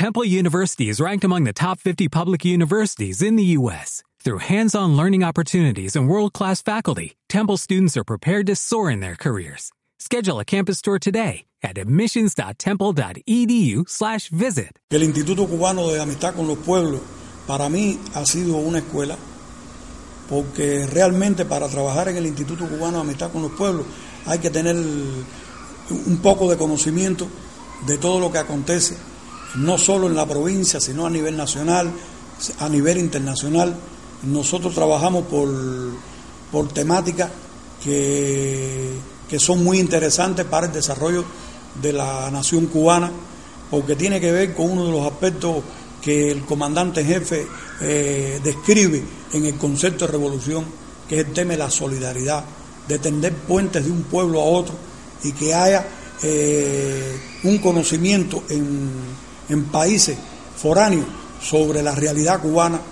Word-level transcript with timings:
Temple 0.00 0.24
University 0.24 0.88
is 0.88 0.96
ranked 0.98 1.24
among 1.24 1.44
the 1.44 1.52
top 1.52 1.78
50 1.78 2.08
public 2.08 2.42
universities 2.42 3.20
in 3.20 3.36
the 3.36 3.44
U.S. 3.60 4.02
Through 4.24 4.38
hands-on 4.38 4.96
learning 4.96 5.22
opportunities 5.22 5.94
and 5.94 6.08
world-class 6.08 6.62
faculty, 6.62 7.16
Temple 7.28 7.58
students 7.58 7.98
are 7.98 8.02
prepared 8.04 8.46
to 8.46 8.56
soar 8.56 8.90
in 8.90 9.00
their 9.00 9.14
careers. 9.14 9.70
Schedule 9.98 10.40
a 10.40 10.44
campus 10.46 10.80
tour 10.80 10.98
today 10.98 11.44
at 11.62 11.76
admissions.temple.edu/visit. 11.76 14.70
El 14.90 15.02
Instituto 15.02 15.46
Cubano 15.46 15.88
de 15.92 16.00
Amistad 16.00 16.34
con 16.34 16.46
los 16.48 16.56
Pueblos 16.56 17.02
para 17.46 17.68
mí 17.68 17.98
ha 18.14 18.24
sido 18.24 18.56
una 18.56 18.78
escuela 18.78 19.18
porque 20.30 20.86
realmente 20.90 21.44
para 21.44 21.68
trabajar 21.68 22.08
en 22.08 22.16
el 22.16 22.24
Instituto 22.26 22.66
Cubano 22.66 22.94
de 23.02 23.08
Amistad 23.10 23.30
con 23.32 23.42
los 23.42 23.52
Pueblos 23.52 23.84
hay 24.24 24.38
que 24.38 24.48
tener 24.48 24.76
un 24.76 26.18
poco 26.22 26.48
de 26.50 26.56
conocimiento 26.56 27.28
de 27.86 27.98
todo 27.98 28.18
lo 28.18 28.32
que 28.32 28.38
acontece 28.38 29.09
no 29.56 29.78
solo 29.78 30.06
en 30.06 30.14
la 30.14 30.26
provincia, 30.26 30.80
sino 30.80 31.06
a 31.06 31.10
nivel 31.10 31.36
nacional, 31.36 31.90
a 32.60 32.68
nivel 32.68 32.98
internacional. 32.98 33.74
Nosotros 34.22 34.74
trabajamos 34.74 35.26
por, 35.26 35.48
por 36.52 36.68
temáticas 36.68 37.30
que, 37.82 38.92
que 39.28 39.38
son 39.40 39.64
muy 39.64 39.78
interesantes 39.78 40.44
para 40.46 40.66
el 40.66 40.72
desarrollo 40.72 41.24
de 41.80 41.92
la 41.92 42.30
nación 42.30 42.66
cubana, 42.66 43.10
porque 43.70 43.96
tiene 43.96 44.20
que 44.20 44.32
ver 44.32 44.54
con 44.54 44.70
uno 44.70 44.86
de 44.86 44.92
los 44.92 45.06
aspectos 45.06 45.56
que 46.02 46.30
el 46.30 46.44
comandante 46.44 47.04
jefe 47.04 47.46
eh, 47.80 48.40
describe 48.42 49.02
en 49.32 49.46
el 49.46 49.56
concepto 49.56 50.06
de 50.06 50.12
revolución, 50.12 50.64
que 51.08 51.20
es 51.20 51.26
el 51.26 51.32
tema 51.32 51.52
de 51.52 51.58
la 51.58 51.70
solidaridad, 51.70 52.44
de 52.88 52.98
tender 52.98 53.32
puentes 53.34 53.84
de 53.84 53.90
un 53.90 54.02
pueblo 54.04 54.40
a 54.40 54.44
otro 54.44 54.74
y 55.22 55.32
que 55.32 55.54
haya 55.54 55.86
eh, 56.22 57.20
un 57.44 57.58
conocimiento 57.58 58.42
en 58.48 58.90
en 59.52 59.64
países 59.64 60.16
foráneos 60.56 61.06
sobre 61.40 61.82
la 61.82 61.94
realidad 61.94 62.40
cubana. 62.40 62.80